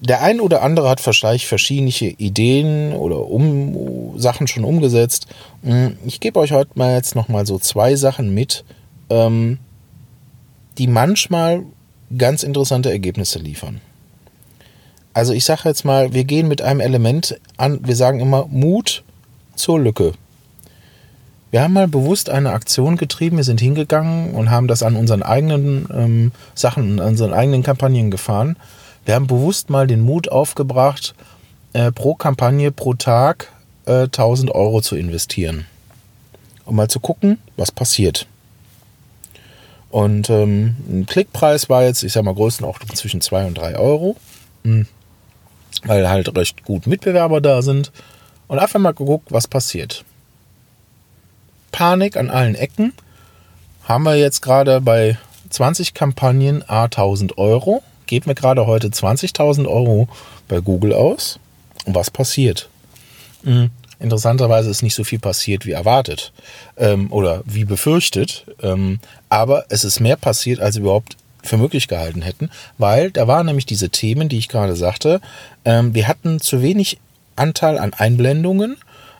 Der 0.00 0.22
ein 0.22 0.40
oder 0.40 0.62
andere 0.62 0.88
hat 0.88 1.00
vielleicht 1.00 1.46
verschiedene 1.46 1.90
Ideen 1.90 2.92
oder 2.92 3.26
um, 3.26 4.18
Sachen 4.18 4.46
schon 4.46 4.64
umgesetzt. 4.64 5.26
Hm, 5.62 5.96
ich 6.06 6.20
gebe 6.20 6.38
euch 6.38 6.52
heute 6.52 6.70
mal 6.74 6.94
jetzt 6.94 7.14
nochmal 7.14 7.46
so 7.46 7.58
zwei 7.58 7.96
Sachen 7.96 8.32
mit, 8.32 8.64
ähm, 9.10 9.58
die 10.78 10.86
manchmal 10.86 11.64
ganz 12.16 12.42
interessante 12.42 12.90
Ergebnisse 12.90 13.38
liefern. 13.38 13.80
Also 15.14 15.32
ich 15.32 15.44
sage 15.44 15.62
jetzt 15.64 15.84
mal, 15.84 16.14
wir 16.14 16.24
gehen 16.24 16.46
mit 16.46 16.62
einem 16.62 16.80
Element 16.80 17.40
an, 17.56 17.80
wir 17.84 17.96
sagen 17.96 18.20
immer 18.20 18.46
Mut 18.46 19.02
zur 19.56 19.80
Lücke. 19.80 20.12
Wir 21.50 21.62
haben 21.62 21.72
mal 21.72 21.88
bewusst 21.88 22.28
eine 22.28 22.52
Aktion 22.52 22.96
getrieben. 22.96 23.38
Wir 23.38 23.44
sind 23.44 23.60
hingegangen 23.60 24.34
und 24.34 24.50
haben 24.50 24.68
das 24.68 24.82
an 24.82 24.96
unseren 24.96 25.22
eigenen 25.22 25.88
ähm, 25.92 26.32
Sachen, 26.54 27.00
an 27.00 27.08
unseren 27.08 27.32
eigenen 27.32 27.62
Kampagnen 27.62 28.10
gefahren. 28.10 28.56
Wir 29.08 29.14
haben 29.14 29.26
bewusst 29.26 29.70
mal 29.70 29.86
den 29.86 30.02
Mut 30.02 30.30
aufgebracht, 30.30 31.14
äh, 31.72 31.90
pro 31.90 32.14
Kampagne 32.14 32.70
pro 32.70 32.92
Tag 32.92 33.50
äh, 33.86 34.02
1000 34.02 34.50
Euro 34.50 34.82
zu 34.82 34.96
investieren. 34.96 35.64
Um 36.66 36.76
mal 36.76 36.90
zu 36.90 37.00
gucken, 37.00 37.38
was 37.56 37.72
passiert. 37.72 38.26
Und 39.88 40.28
ähm, 40.28 40.76
ein 40.90 41.06
Klickpreis 41.06 41.70
war 41.70 41.84
jetzt, 41.84 42.02
ich 42.02 42.12
sag 42.12 42.22
mal, 42.22 42.34
Größenordnung 42.34 42.94
zwischen 42.94 43.22
2 43.22 43.46
und 43.46 43.56
3 43.56 43.78
Euro. 43.78 44.14
Mhm. 44.62 44.86
Weil 45.84 46.06
halt 46.10 46.36
recht 46.36 46.66
gut 46.66 46.86
Mitbewerber 46.86 47.40
da 47.40 47.62
sind. 47.62 47.92
Und 48.46 48.58
einfach 48.58 48.78
mal 48.78 48.92
geguckt, 48.92 49.32
was 49.32 49.48
passiert. 49.48 50.04
Panik 51.72 52.18
an 52.18 52.28
allen 52.28 52.56
Ecken. 52.56 52.92
Haben 53.84 54.04
wir 54.04 54.16
jetzt 54.16 54.42
gerade 54.42 54.82
bei 54.82 55.16
20 55.48 55.94
Kampagnen 55.94 56.62
A 56.68 56.84
1000 56.84 57.38
Euro. 57.38 57.82
Gebt 58.08 58.26
mir 58.26 58.34
gerade 58.34 58.66
heute 58.66 58.88
20.000 58.88 59.68
Euro 59.68 60.08
bei 60.48 60.60
Google 60.60 60.94
aus. 60.94 61.38
Und 61.84 61.94
was 61.94 62.10
passiert? 62.10 62.68
Mhm. 63.42 63.70
Interessanterweise 64.00 64.70
ist 64.70 64.82
nicht 64.82 64.94
so 64.94 65.04
viel 65.04 65.18
passiert 65.18 65.66
wie 65.66 65.72
erwartet 65.72 66.32
ähm, 66.76 67.12
oder 67.12 67.42
wie 67.44 67.64
befürchtet. 67.64 68.46
Ähm, 68.62 68.98
aber 69.28 69.66
es 69.68 69.84
ist 69.84 70.00
mehr 70.00 70.16
passiert, 70.16 70.60
als 70.60 70.76
überhaupt 70.76 71.16
für 71.42 71.58
möglich 71.58 71.86
gehalten 71.86 72.22
hätten, 72.22 72.50
weil 72.78 73.10
da 73.10 73.28
waren 73.28 73.46
nämlich 73.46 73.66
diese 73.66 73.90
Themen, 73.90 74.28
die 74.28 74.38
ich 74.38 74.48
gerade 74.48 74.74
sagte. 74.74 75.20
Ähm, 75.64 75.94
wir 75.94 76.08
hatten 76.08 76.40
zu 76.40 76.62
wenig 76.62 76.98
Anteil 77.36 77.78
an 77.78 77.92
Einblendungen. 77.92 78.76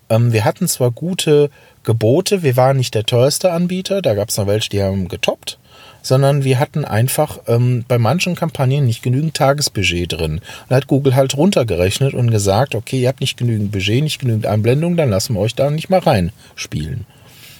Ähm, 0.08 0.32
wir 0.32 0.44
hatten 0.44 0.66
zwar 0.66 0.90
gute 0.90 1.50
Gebote, 1.82 2.42
wir 2.42 2.56
waren 2.56 2.76
nicht 2.76 2.94
der 2.94 3.04
teuerste 3.04 3.52
Anbieter, 3.52 4.02
da 4.02 4.14
gab 4.14 4.30
es 4.30 4.36
noch 4.36 4.46
welche, 4.46 4.70
die 4.70 4.82
haben 4.82 5.08
getoppt 5.08 5.58
sondern 6.08 6.42
wir 6.42 6.58
hatten 6.58 6.86
einfach 6.86 7.38
ähm, 7.48 7.84
bei 7.86 7.98
manchen 7.98 8.34
Kampagnen 8.34 8.86
nicht 8.86 9.02
genügend 9.02 9.34
Tagesbudget 9.34 10.12
drin. 10.12 10.32
Und 10.32 10.42
da 10.70 10.76
hat 10.76 10.86
Google 10.86 11.14
halt 11.14 11.36
runtergerechnet 11.36 12.14
und 12.14 12.30
gesagt, 12.30 12.74
okay, 12.74 13.02
ihr 13.02 13.08
habt 13.08 13.20
nicht 13.20 13.36
genügend 13.36 13.72
Budget, 13.72 14.02
nicht 14.02 14.18
genügend 14.18 14.46
Einblendung, 14.46 14.96
dann 14.96 15.10
lassen 15.10 15.34
wir 15.34 15.40
euch 15.40 15.54
da 15.54 15.70
nicht 15.70 15.90
mal 15.90 15.98
reinspielen. 15.98 17.04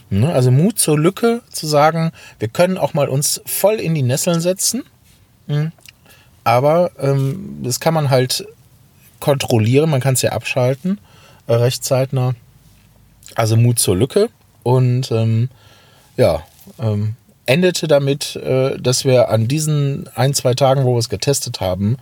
Ne? 0.08 0.32
Also 0.32 0.50
Mut 0.50 0.78
zur 0.78 0.98
Lücke 0.98 1.42
zu 1.50 1.66
sagen, 1.66 2.10
wir 2.38 2.48
können 2.48 2.78
auch 2.78 2.94
mal 2.94 3.10
uns 3.10 3.42
voll 3.44 3.74
in 3.74 3.94
die 3.94 4.00
Nesseln 4.00 4.40
setzen, 4.40 4.82
hm? 5.46 5.70
aber 6.42 6.92
ähm, 6.98 7.58
das 7.62 7.80
kann 7.80 7.92
man 7.92 8.08
halt 8.08 8.46
kontrollieren, 9.20 9.90
man 9.90 10.00
kann 10.00 10.14
es 10.14 10.22
ja 10.22 10.32
abschalten, 10.32 10.98
äh, 11.48 11.52
recht. 11.52 11.86
Also 13.34 13.56
Mut 13.58 13.78
zur 13.78 13.96
Lücke 13.96 14.30
und 14.62 15.10
ähm, 15.10 15.50
ja, 16.16 16.44
ähm, 16.78 17.14
endete 17.48 17.88
damit, 17.88 18.36
äh, 18.36 18.78
dass 18.78 19.04
wir 19.04 19.30
an 19.30 19.48
diesen 19.48 20.08
ein, 20.14 20.34
zwei 20.34 20.54
Tagen, 20.54 20.84
wo 20.84 20.94
wir 20.94 20.98
es 20.98 21.08
getestet 21.08 21.60
haben, 21.60 21.96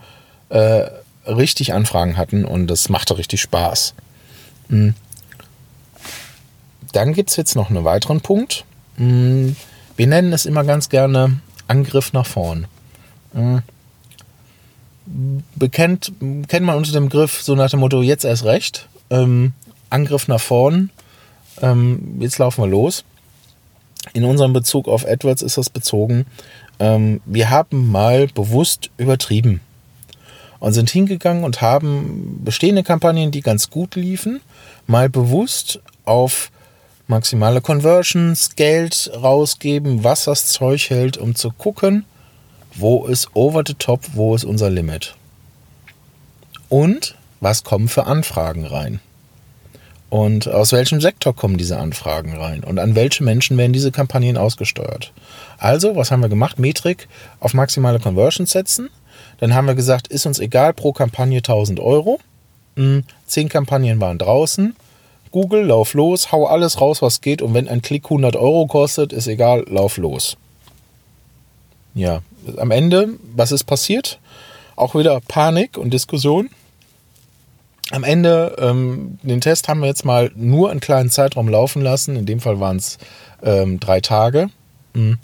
äh, 0.49 0.89
richtig 1.25 1.73
Anfragen 1.73 2.17
hatten 2.17 2.43
und 2.43 2.67
das 2.67 2.89
machte 2.89 3.17
richtig 3.17 3.41
Spaß. 3.41 3.93
Mhm. 4.67 4.93
Dann 6.91 7.13
gibt 7.13 7.29
es 7.29 7.37
jetzt 7.37 7.55
noch 7.55 7.69
einen 7.69 7.85
weiteren 7.85 8.19
Punkt. 8.19 8.65
Mhm. 8.97 9.55
Wir 9.95 10.07
nennen 10.07 10.33
es 10.33 10.45
immer 10.45 10.65
ganz 10.65 10.89
gerne 10.89 11.39
Angriff 11.67 12.11
nach 12.11 12.25
vorn. 12.25 12.67
Mhm. 13.33 13.61
Bekennt, 15.55 16.11
kennt 16.49 16.65
man 16.65 16.75
unter 16.75 16.91
dem 16.91 17.05
Begriff 17.05 17.41
so 17.41 17.55
nach 17.55 17.69
dem 17.69 17.79
Motto, 17.79 18.01
jetzt 18.01 18.25
erst 18.25 18.43
recht. 18.43 18.89
Ähm, 19.09 19.53
Angriff 19.89 20.27
nach 20.27 20.41
vorn. 20.41 20.89
Ähm, 21.61 22.17
jetzt 22.19 22.37
laufen 22.37 22.63
wir 22.63 22.67
los 22.67 23.05
in 24.17 24.25
unserem 24.25 24.51
Bezug 24.51 24.87
auf 24.87 25.07
AdWords 25.07 25.43
ist 25.43 25.59
das 25.59 25.69
bezogen, 25.69 26.25
ähm, 26.79 27.21
wir 27.25 27.51
haben 27.51 27.91
mal 27.91 28.27
bewusst 28.27 28.89
übertrieben 28.97 29.61
und 30.59 30.73
sind 30.73 30.89
hingegangen 30.89 31.43
und 31.43 31.61
haben 31.61 32.41
bestehende 32.43 32.81
Kampagnen, 32.81 33.29
die 33.29 33.41
ganz 33.41 33.69
gut 33.69 33.93
liefen, 33.93 34.41
mal 34.87 35.07
bewusst 35.07 35.79
auf 36.03 36.49
maximale 37.05 37.61
Conversions, 37.61 38.55
Geld 38.55 39.11
rausgeben, 39.13 40.03
was 40.03 40.25
das 40.25 40.47
Zeug 40.47 40.89
hält, 40.89 41.17
um 41.17 41.35
zu 41.35 41.51
gucken, 41.51 42.03
wo 42.73 43.05
ist 43.05 43.29
over 43.35 43.61
the 43.65 43.75
top, 43.75 44.01
wo 44.13 44.33
ist 44.33 44.45
unser 44.45 44.71
Limit. 44.71 45.15
Und 46.69 47.15
was 47.39 47.63
kommen 47.63 47.87
für 47.87 48.07
Anfragen 48.07 48.65
rein. 48.65 48.99
Und 50.09 50.47
aus 50.47 50.71
welchem 50.71 51.01
Sektor 51.01 51.35
kommen 51.35 51.57
diese 51.57 51.77
Anfragen 51.77 52.37
rein? 52.37 52.63
Und 52.63 52.79
an 52.79 52.95
welche 52.95 53.23
Menschen 53.23 53.57
werden 53.57 53.73
diese 53.73 53.91
Kampagnen 53.91 54.37
ausgesteuert? 54.37 55.11
Also, 55.57 55.95
was 55.95 56.11
haben 56.11 56.21
wir 56.21 56.29
gemacht? 56.29 56.59
Metrik 56.59 57.09
auf 57.39 57.53
maximale 57.53 57.99
Conversions 57.99 58.51
setzen. 58.51 58.89
Dann 59.39 59.53
haben 59.53 59.67
wir 59.67 59.75
gesagt, 59.75 60.07
ist 60.07 60.25
uns 60.25 60.39
egal, 60.39 60.73
pro 60.73 60.93
Kampagne 60.93 61.37
1000 61.37 61.79
Euro. 61.79 62.19
Hm, 62.75 63.03
zehn 63.25 63.49
Kampagnen 63.49 63.99
waren 63.99 64.17
draußen. 64.17 64.75
Google, 65.31 65.65
lauf 65.65 65.93
los, 65.93 66.31
hau 66.31 66.45
alles 66.45 66.79
raus, 66.79 67.01
was 67.01 67.19
geht. 67.19 67.41
Und 67.41 67.53
wenn 67.53 67.67
ein 67.67 67.81
Klick 67.81 68.05
100 68.05 68.37
Euro 68.37 68.65
kostet, 68.65 69.11
ist 69.11 69.27
egal, 69.27 69.65
lauf 69.67 69.97
los. 69.97 70.37
Ja, 71.93 72.21
am 72.57 72.71
Ende, 72.71 73.09
was 73.35 73.51
ist 73.51 73.65
passiert? 73.65 74.19
Auch 74.75 74.95
wieder 74.95 75.19
Panik 75.27 75.77
und 75.77 75.91
Diskussion 75.93 76.49
am 77.91 78.03
Ende, 78.03 78.55
ähm, 78.59 79.17
den 79.21 79.41
Test 79.41 79.67
haben 79.67 79.79
wir 79.79 79.87
jetzt 79.87 80.05
mal 80.05 80.31
nur 80.35 80.71
einen 80.71 80.79
kleinen 80.79 81.09
Zeitraum 81.09 81.47
laufen 81.47 81.81
lassen. 81.81 82.15
In 82.15 82.25
dem 82.25 82.39
Fall 82.39 82.59
waren 82.59 82.77
es 82.77 82.97
ähm, 83.41 83.79
drei 83.79 84.01
Tage. 84.01 84.49
Mhm. 84.93 85.17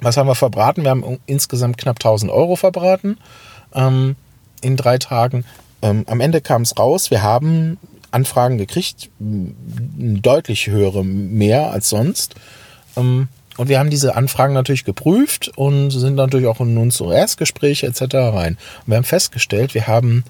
Was 0.00 0.16
haben 0.16 0.26
wir 0.26 0.34
verbraten? 0.34 0.82
Wir 0.82 0.90
haben 0.90 1.18
insgesamt 1.26 1.78
knapp 1.78 1.96
1000 1.96 2.30
Euro 2.30 2.56
verbraten 2.56 3.18
ähm, 3.74 4.16
in 4.60 4.76
drei 4.76 4.98
Tagen. 4.98 5.44
Ähm, 5.82 6.04
am 6.06 6.20
Ende 6.20 6.40
kam 6.40 6.62
es 6.62 6.78
raus, 6.78 7.10
wir 7.10 7.22
haben 7.22 7.78
Anfragen 8.10 8.58
gekriegt, 8.58 9.10
deutlich 9.18 10.66
höhere 10.66 11.04
mehr 11.04 11.70
als 11.70 11.88
sonst. 11.88 12.34
Ähm, 12.96 13.28
und 13.56 13.68
wir 13.70 13.78
haben 13.78 13.88
diese 13.88 14.14
Anfragen 14.14 14.52
natürlich 14.52 14.84
geprüft 14.84 15.50
und 15.56 15.90
sind 15.90 16.14
natürlich 16.14 16.46
auch 16.46 16.60
in 16.60 16.76
unsere 16.76 17.16
Erstgespräche 17.16 17.86
etc. 17.86 18.02
rein. 18.14 18.58
Und 18.80 18.88
wir 18.88 18.96
haben 18.96 19.04
festgestellt, 19.04 19.72
wir 19.72 19.86
haben 19.86 20.24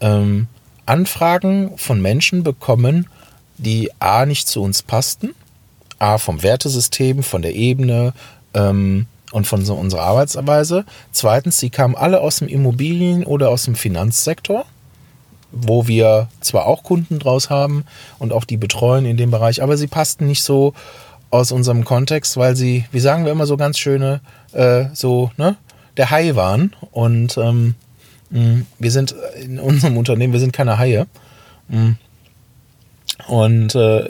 ähm, 0.00 0.46
Anfragen 0.86 1.72
von 1.76 2.00
Menschen 2.00 2.42
bekommen, 2.42 3.08
die 3.58 3.90
A 3.98 4.26
nicht 4.26 4.48
zu 4.48 4.62
uns 4.62 4.82
passten, 4.82 5.34
A 5.98 6.18
vom 6.18 6.42
Wertesystem, 6.42 7.22
von 7.22 7.42
der 7.42 7.54
Ebene 7.54 8.12
ähm, 8.54 9.06
und 9.30 9.46
von 9.46 9.64
so 9.64 9.74
unserer 9.74 10.02
Arbeitsweise. 10.02 10.84
Zweitens, 11.12 11.58
sie 11.58 11.70
kamen 11.70 11.94
alle 11.94 12.20
aus 12.20 12.38
dem 12.38 12.48
Immobilien- 12.48 13.24
oder 13.24 13.50
aus 13.50 13.64
dem 13.64 13.74
Finanzsektor, 13.74 14.64
wo 15.52 15.86
wir 15.86 16.28
zwar 16.40 16.66
auch 16.66 16.82
Kunden 16.82 17.18
draus 17.18 17.50
haben 17.50 17.84
und 18.18 18.32
auch 18.32 18.44
die 18.44 18.56
betreuen 18.56 19.04
in 19.04 19.16
dem 19.16 19.30
Bereich, 19.30 19.62
aber 19.62 19.76
sie 19.76 19.86
passten 19.86 20.26
nicht 20.26 20.42
so 20.42 20.74
aus 21.30 21.52
unserem 21.52 21.84
Kontext, 21.84 22.36
weil 22.36 22.56
sie, 22.56 22.84
wie 22.92 23.00
sagen 23.00 23.24
wir 23.24 23.32
immer 23.32 23.46
so 23.46 23.56
ganz 23.56 23.78
schöne, 23.78 24.20
äh, 24.52 24.86
so, 24.92 25.30
ne, 25.36 25.56
der 25.96 26.10
Hai 26.10 26.34
waren 26.34 26.74
und 26.90 27.36
ähm. 27.38 27.74
Wir 28.78 28.90
sind 28.90 29.14
in 29.42 29.58
unserem 29.58 29.96
Unternehmen, 29.96 30.32
wir 30.32 30.40
sind 30.40 30.52
keine 30.52 30.78
Haie. 30.78 31.06
Mhm. 31.68 31.96
Und 33.26 33.74
äh, 33.74 34.08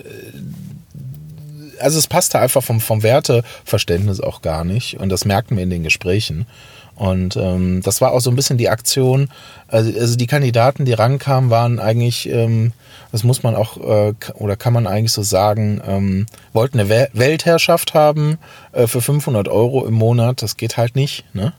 also 1.81 1.99
es 1.99 2.07
passte 2.07 2.38
einfach 2.38 2.62
vom, 2.62 2.81
vom 2.81 3.02
Werteverständnis 3.02 4.21
auch 4.21 4.43
gar 4.43 4.64
nicht. 4.64 5.00
Und 5.00 5.09
das 5.09 5.25
merkten 5.25 5.57
wir 5.57 5.64
in 5.64 5.71
den 5.71 5.83
Gesprächen. 5.83 6.47
Und 6.95 7.37
ähm, 7.37 7.81
das 7.83 8.00
war 8.00 8.12
auch 8.12 8.21
so 8.21 8.31
ein 8.31 8.37
bisschen 8.37 8.59
die 8.59 8.69
Aktion. 8.69 9.29
Also, 9.67 9.99
also 9.99 10.17
die 10.17 10.26
Kandidaten, 10.26 10.85
die 10.85 10.93
rankamen, 10.93 11.50
waren 11.50 11.79
eigentlich, 11.79 12.29
ähm, 12.29 12.73
das 13.11 13.25
muss 13.25 13.43
man 13.43 13.57
auch, 13.57 13.76
äh, 13.79 14.14
oder 14.35 14.57
kann 14.57 14.73
man 14.73 14.87
eigentlich 14.87 15.12
so 15.12 15.23
sagen, 15.23 15.81
ähm, 15.87 16.26
wollten 16.52 16.79
eine 16.79 17.09
Weltherrschaft 17.12 17.95
haben 17.95 18.38
äh, 18.73 18.87
für 18.87 19.00
500 19.00 19.49
Euro 19.49 19.87
im 19.87 19.95
Monat. 19.95 20.43
Das 20.43 20.57
geht 20.57 20.76
halt 20.76 20.95
nicht. 20.95 21.25
Ne? 21.35 21.52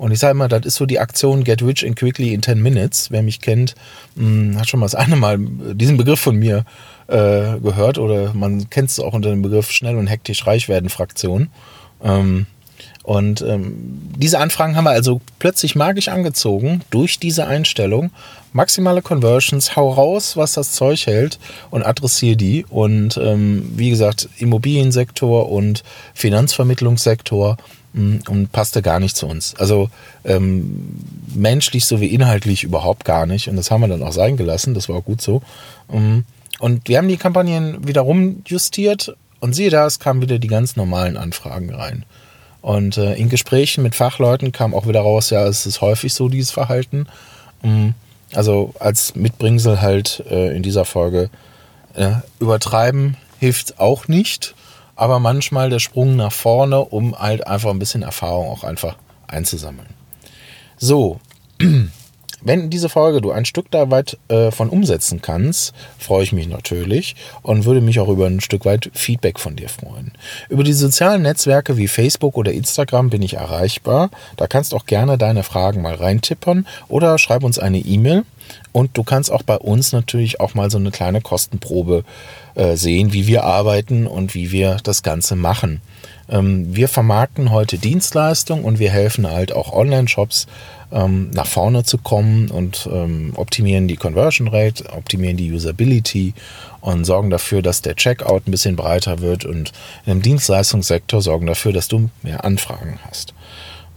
Und 0.00 0.12
ich 0.12 0.18
sage 0.18 0.30
immer, 0.30 0.48
das 0.48 0.64
ist 0.64 0.76
so 0.76 0.86
die 0.86 0.98
Aktion 0.98 1.44
Get 1.44 1.62
Rich 1.62 1.84
and 1.84 1.94
Quickly 1.94 2.32
in 2.32 2.42
10 2.42 2.62
Minutes. 2.62 3.10
Wer 3.10 3.22
mich 3.22 3.38
kennt, 3.38 3.74
mh, 4.14 4.24
hm, 4.24 4.58
hat 4.58 4.66
schon 4.66 4.80
mal 4.80 4.86
das 4.86 4.94
eine 4.94 5.14
Mal 5.14 5.36
diesen 5.38 5.98
Begriff 5.98 6.18
von 6.18 6.36
mir 6.36 6.64
äh, 7.08 7.58
gehört 7.62 7.98
oder 7.98 8.32
man 8.32 8.70
kennt 8.70 8.88
es 8.88 8.98
auch 8.98 9.12
unter 9.12 9.28
dem 9.28 9.42
Begriff 9.42 9.70
schnell 9.70 9.96
und 9.96 10.06
hektisch 10.06 10.46
reich 10.46 10.70
werden 10.70 10.88
Fraktion. 10.88 11.50
Ähm, 12.02 12.46
und 13.02 13.42
ähm, 13.42 13.74
diese 14.16 14.38
Anfragen 14.38 14.74
haben 14.74 14.84
wir 14.84 14.92
also 14.92 15.20
plötzlich 15.38 15.74
magisch 15.74 16.08
angezogen 16.08 16.80
durch 16.90 17.18
diese 17.18 17.46
Einstellung. 17.46 18.10
Maximale 18.54 19.02
Conversions, 19.02 19.76
hau 19.76 19.90
raus, 19.90 20.34
was 20.34 20.54
das 20.54 20.72
Zeug 20.72 21.04
hält 21.04 21.38
und 21.70 21.82
adressiere 21.82 22.36
die. 22.36 22.64
Und 22.70 23.18
ähm, 23.18 23.70
wie 23.76 23.90
gesagt, 23.90 24.30
Immobiliensektor 24.38 25.52
und 25.52 25.82
Finanzvermittlungssektor 26.14 27.58
und 27.92 28.52
passte 28.52 28.82
gar 28.82 29.00
nicht 29.00 29.16
zu 29.16 29.26
uns. 29.26 29.54
Also 29.56 29.90
ähm, 30.24 30.96
menschlich 31.34 31.86
sowie 31.86 32.06
inhaltlich 32.06 32.62
überhaupt 32.62 33.04
gar 33.04 33.26
nicht. 33.26 33.48
Und 33.48 33.56
das 33.56 33.70
haben 33.70 33.80
wir 33.80 33.88
dann 33.88 34.02
auch 34.02 34.12
sein 34.12 34.36
gelassen. 34.36 34.74
Das 34.74 34.88
war 34.88 34.96
auch 34.96 35.04
gut 35.04 35.20
so. 35.20 35.42
Um, 35.88 36.24
Und 36.60 36.88
wir 36.88 36.98
haben 36.98 37.08
die 37.08 37.16
Kampagnen 37.16 37.86
wiederum 37.86 38.42
justiert 38.46 39.14
und 39.40 39.54
siehe 39.54 39.70
da, 39.70 39.86
es 39.86 39.98
kamen 39.98 40.22
wieder 40.22 40.38
die 40.38 40.48
ganz 40.48 40.76
normalen 40.76 41.16
Anfragen 41.16 41.74
rein. 41.74 42.04
Und 42.62 42.98
äh, 42.98 43.14
in 43.14 43.28
Gesprächen 43.28 43.82
mit 43.82 43.94
Fachleuten 43.94 44.52
kam 44.52 44.74
auch 44.74 44.86
wieder 44.86 45.00
raus, 45.00 45.30
ja, 45.30 45.46
es 45.46 45.66
ist 45.66 45.80
häufig 45.80 46.12
so, 46.12 46.28
dieses 46.28 46.50
Verhalten. 46.50 47.06
Mhm. 47.62 47.94
Also 48.34 48.74
als 48.78 49.16
Mitbringsel 49.16 49.80
halt 49.80 50.22
äh, 50.30 50.54
in 50.54 50.62
dieser 50.62 50.84
Folge 50.84 51.30
äh, 51.94 52.12
übertreiben 52.38 53.16
hilft 53.40 53.80
auch 53.80 54.06
nicht, 54.06 54.54
aber 55.00 55.18
manchmal 55.18 55.70
der 55.70 55.78
Sprung 55.78 56.16
nach 56.16 56.30
vorne, 56.30 56.78
um 56.84 57.18
halt 57.18 57.46
einfach 57.46 57.70
ein 57.70 57.78
bisschen 57.78 58.02
Erfahrung 58.02 58.50
auch 58.50 58.64
einfach 58.64 58.96
einzusammeln. 59.26 59.88
So, 60.76 61.20
wenn 62.42 62.68
diese 62.68 62.90
Folge 62.90 63.22
du 63.22 63.30
ein 63.30 63.46
Stück 63.46 63.70
da 63.70 63.90
weit 63.90 64.18
äh, 64.28 64.50
von 64.50 64.68
umsetzen 64.68 65.22
kannst, 65.22 65.72
freue 65.98 66.24
ich 66.24 66.34
mich 66.34 66.48
natürlich 66.48 67.16
und 67.40 67.64
würde 67.64 67.80
mich 67.80 67.98
auch 67.98 68.08
über 68.08 68.26
ein 68.26 68.42
Stück 68.42 68.66
weit 68.66 68.90
Feedback 68.92 69.40
von 69.40 69.56
dir 69.56 69.70
freuen. 69.70 70.12
Über 70.50 70.64
die 70.64 70.74
sozialen 70.74 71.22
Netzwerke 71.22 71.78
wie 71.78 71.88
Facebook 71.88 72.36
oder 72.36 72.52
Instagram 72.52 73.08
bin 73.08 73.22
ich 73.22 73.34
erreichbar. 73.34 74.10
Da 74.36 74.48
kannst 74.48 74.74
auch 74.74 74.84
gerne 74.84 75.16
deine 75.16 75.44
Fragen 75.44 75.80
mal 75.80 75.94
reintippern 75.94 76.66
oder 76.88 77.16
schreib 77.16 77.42
uns 77.42 77.58
eine 77.58 77.78
E-Mail. 77.78 78.24
Und 78.72 78.96
du 78.96 79.02
kannst 79.02 79.30
auch 79.30 79.42
bei 79.42 79.56
uns 79.56 79.92
natürlich 79.92 80.40
auch 80.40 80.54
mal 80.54 80.70
so 80.70 80.78
eine 80.78 80.90
kleine 80.90 81.20
Kostenprobe 81.20 82.04
äh, 82.54 82.76
sehen, 82.76 83.12
wie 83.12 83.26
wir 83.26 83.44
arbeiten 83.44 84.06
und 84.06 84.34
wie 84.34 84.52
wir 84.52 84.76
das 84.82 85.02
Ganze 85.02 85.36
machen. 85.36 85.80
Ähm, 86.28 86.74
wir 86.74 86.88
vermarkten 86.88 87.50
heute 87.50 87.78
Dienstleistungen 87.78 88.64
und 88.64 88.78
wir 88.78 88.90
helfen 88.90 89.28
halt 89.28 89.52
auch 89.52 89.72
Online-Shops 89.72 90.46
ähm, 90.92 91.30
nach 91.32 91.46
vorne 91.46 91.84
zu 91.84 91.98
kommen 91.98 92.50
und 92.50 92.88
ähm, 92.92 93.32
optimieren 93.36 93.88
die 93.88 93.96
Conversion 93.96 94.48
Rate, 94.48 94.84
optimieren 94.92 95.36
die 95.36 95.52
Usability 95.52 96.34
und 96.80 97.04
sorgen 97.04 97.30
dafür, 97.30 97.62
dass 97.62 97.82
der 97.82 97.96
Checkout 97.96 98.46
ein 98.46 98.52
bisschen 98.52 98.76
breiter 98.76 99.20
wird 99.20 99.44
und 99.44 99.72
im 100.06 100.22
Dienstleistungssektor 100.22 101.20
sorgen 101.20 101.46
dafür, 101.46 101.72
dass 101.72 101.88
du 101.88 102.10
mehr 102.22 102.44
Anfragen 102.44 102.98
hast. 103.08 103.34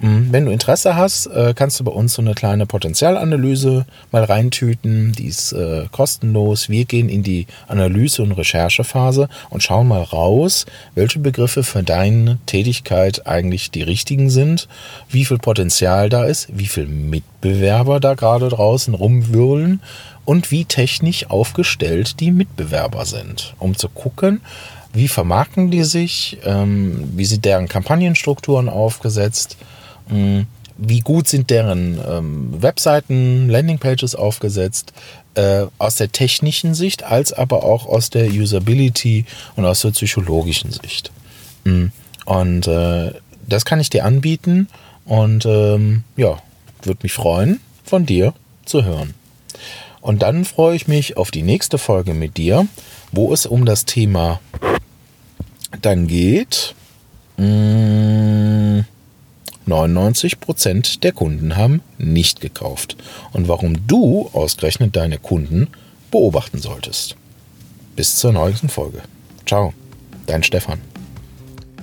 Mhm. 0.04 0.28
Wenn 0.32 0.46
du 0.46 0.52
Interesse 0.52 0.98
hast, 0.98 1.28
äh, 1.28 1.54
kannst 1.56 1.80
du 1.80 1.86
bei 1.86 1.92
uns 1.92 2.14
so 2.14 2.22
eine 2.22 2.34
kleine 2.34 2.66
Potenzialanalyse 2.66 3.86
mal 4.12 4.26
reintüten. 4.26 5.14
Die 5.14 5.28
ist 5.28 5.54
äh, 5.54 5.86
kostenlos. 5.92 6.68
Wir 6.68 6.84
gehen 6.84 7.08
in 7.08 7.24
die 7.24 7.48
Analyse- 7.70 8.22
und 8.22 8.34
Recherchephase 8.34 9.30
und 9.50 9.64
schauen 9.64 9.88
mal 9.88 10.02
raus, 10.02 10.66
welche 10.94 11.20
Begriffe 11.20 11.64
für 11.64 11.84
deine 11.84 12.38
Tätigkeit 12.46 13.26
eigentlich 13.28 13.72
die 13.72 13.82
richtigen 13.82 14.30
sind, 14.30 14.68
wie 15.08 15.24
viel 15.24 15.38
Potenzial 15.38 16.10
da 16.10 16.26
ist, 16.26 16.50
wie 16.52 16.68
viel 16.68 16.86
Mitbewerber 16.86 18.02
da 18.02 18.16
gerade 18.16 18.50
draußen 18.50 18.94
rumwühlen 18.94 19.80
und 20.26 20.52
wie 20.52 20.66
technisch 20.66 21.30
aufgestellt 21.30 22.20
die 22.20 22.32
Mitbewerber 22.32 23.06
sind, 23.06 23.56
um 23.58 23.78
zu 23.78 23.88
gucken, 23.88 24.42
wie 24.92 25.08
vermarkten 25.08 25.72
die 25.72 25.84
sich, 25.84 26.40
ähm, 26.44 27.10
wie 27.16 27.26
sind 27.26 27.46
deren 27.46 27.70
Kampagnenstrukturen 27.70 28.68
aufgesetzt, 28.68 29.58
wie 30.78 31.00
gut 31.00 31.28
sind 31.28 31.50
deren 31.50 32.00
ähm, 32.08 32.62
Webseiten, 32.62 33.50
Landingpages 33.50 34.16
aufgesetzt, 34.16 34.94
äh, 35.36 35.66
aus 35.78 35.96
der 35.96 36.12
technischen 36.12 36.74
Sicht, 36.74 37.04
als 37.04 37.34
aber 37.34 37.64
auch 37.64 37.86
aus 37.86 38.10
der 38.10 38.28
Usability 38.28 39.26
und 39.56 39.66
aus 39.66 39.82
der 39.82 39.92
psychologischen 39.92 40.72
Sicht. 40.72 41.12
Mhm. 41.64 41.92
Und 42.26 42.68
äh, 42.68 43.14
das 43.48 43.66
kann 43.66 43.80
ich 43.80 43.90
dir 43.90 44.06
anbieten 44.06 44.68
und 45.06 45.46
ähm, 45.46 46.04
ja, 46.16 46.38
würde 46.82 47.00
mich 47.04 47.14
freuen, 47.14 47.60
von 47.84 48.06
dir 48.06 48.34
zu 48.66 48.84
hören. 48.84 49.14
Und 50.02 50.22
dann 50.22 50.46
freue 50.46 50.76
ich 50.76 50.88
mich 50.88 51.18
auf 51.18 51.32
die 51.32 51.44
nächste 51.44 51.78
Folge 51.78 52.14
mit 52.14 52.38
dir, 52.38 52.68
wo 53.12 53.34
es 53.34 53.46
um 53.46 53.66
das 53.66 53.86
Thema 53.86 54.40
dann 55.82 56.08
geht. 56.08 56.76
Mh, 57.38 57.46
99% 59.68 61.00
der 61.00 61.12
Kunden 61.12 61.56
haben 61.56 61.82
nicht 61.98 62.42
gekauft. 62.42 62.98
Und 63.32 63.48
warum 63.48 63.88
du 63.88 64.30
ausgerechnet 64.34 64.96
deine 64.96 65.18
Kunden 65.18 65.68
beobachten 66.12 66.60
solltest. 66.60 67.16
Bis 67.96 68.16
zur 68.18 68.34
nächsten 68.34 68.70
Folge. 68.70 69.02
Ciao, 69.46 69.74
dein 70.26 70.44
Stefan. 70.44 70.80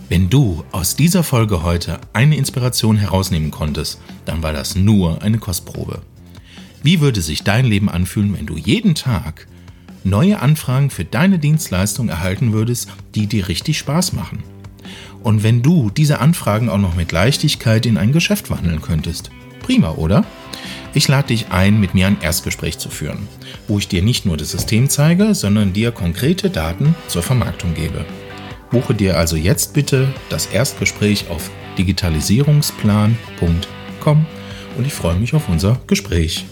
Wenn 0.08 0.28
du 0.28 0.64
aus 0.72 0.96
dieser 0.96 1.22
Folge 1.22 1.62
heute 1.62 2.00
eine 2.12 2.36
Inspiration 2.36 2.96
herausnehmen 2.96 3.52
konntest, 3.52 4.00
dann 4.24 4.42
war 4.42 4.52
das 4.52 4.74
nur 4.74 5.22
eine 5.22 5.38
Kostprobe. 5.38 6.02
Wie 6.82 7.00
würde 7.00 7.20
sich 7.22 7.44
dein 7.44 7.64
Leben 7.64 7.88
anfühlen, 7.88 8.36
wenn 8.36 8.46
du 8.46 8.56
jeden 8.56 8.94
Tag 8.94 9.46
neue 10.02 10.40
Anfragen 10.40 10.90
für 10.90 11.04
deine 11.04 11.38
Dienstleistung 11.38 12.08
erhalten 12.08 12.52
würdest, 12.52 12.88
die 13.14 13.26
dir 13.26 13.48
richtig 13.48 13.78
Spaß 13.78 14.12
machen? 14.12 14.42
Und 15.22 15.42
wenn 15.42 15.62
du 15.62 15.90
diese 15.90 16.20
Anfragen 16.20 16.68
auch 16.68 16.78
noch 16.78 16.94
mit 16.94 17.12
Leichtigkeit 17.12 17.86
in 17.86 17.98
ein 17.98 18.12
Geschäft 18.12 18.50
wandeln 18.50 18.80
könntest. 18.80 19.30
Prima, 19.62 19.92
oder? 19.92 20.24
Ich 20.94 21.06
lade 21.06 21.28
dich 21.28 21.46
ein, 21.50 21.78
mit 21.78 21.94
mir 21.94 22.08
ein 22.08 22.20
Erstgespräch 22.20 22.78
zu 22.78 22.88
führen, 22.88 23.28
wo 23.68 23.78
ich 23.78 23.86
dir 23.86 24.02
nicht 24.02 24.26
nur 24.26 24.36
das 24.36 24.50
System 24.50 24.88
zeige, 24.88 25.34
sondern 25.34 25.72
dir 25.72 25.92
konkrete 25.92 26.50
Daten 26.50 26.96
zur 27.06 27.22
Vermarktung 27.22 27.74
gebe. 27.74 28.04
Buche 28.70 28.94
dir 28.94 29.18
also 29.18 29.36
jetzt 29.36 29.74
bitte 29.74 30.08
das 30.28 30.46
Erstgespräch 30.46 31.26
auf 31.30 31.50
digitalisierungsplan.com 31.78 34.26
und 34.76 34.86
ich 34.86 34.92
freue 34.92 35.16
mich 35.16 35.34
auf 35.34 35.48
unser 35.48 35.80
Gespräch. 35.86 36.44